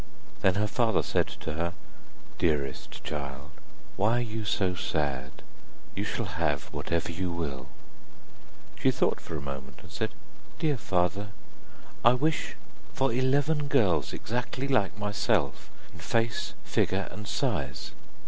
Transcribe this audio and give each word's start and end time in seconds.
Then 0.41 0.55
her 0.55 0.65
father 0.65 1.03
said 1.03 1.27
to 1.27 1.53
her: 1.53 1.73
'Dearest 2.39 3.03
child, 3.03 3.51
why 3.97 4.17
are 4.17 4.21
you 4.21 4.45
so 4.45 4.73
sad? 4.73 5.43
You 5.93 6.03
shall 6.05 6.25
have 6.25 6.63
whatsoever 6.73 7.11
you 7.11 7.31
will.' 7.31 7.67
She 8.79 8.89
thought 8.89 9.21
for 9.21 9.37
a 9.37 9.41
moment 9.43 9.81
and 9.83 9.91
said: 9.91 10.15
'Dear 10.57 10.77
father, 10.77 11.27
I 12.03 12.15
wish 12.15 12.55
for 12.91 13.13
eleven 13.13 13.67
girls 13.67 14.11
exactly 14.11 14.67
like 14.67 14.97
myself 14.97 15.69
in 15.93 15.99
face, 15.99 16.55
figure, 16.63 17.07
and 17.11 17.27
size. 17.27 17.91